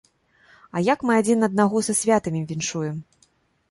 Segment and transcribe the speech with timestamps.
[0.75, 2.97] А як мы адзін аднаго са святамі віншуем?